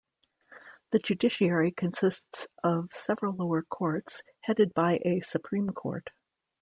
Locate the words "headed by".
4.45-4.99